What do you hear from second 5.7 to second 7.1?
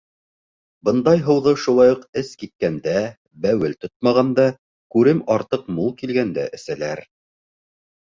мул килгәндә эсәләр.